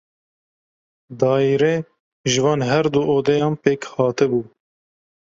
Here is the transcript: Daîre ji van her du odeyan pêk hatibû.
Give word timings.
Daîre 1.19 1.73
ji 2.31 2.39
van 2.43 2.59
her 2.69 2.85
du 2.93 3.01
odeyan 3.15 3.53
pêk 3.63 3.81
hatibû. 3.93 4.41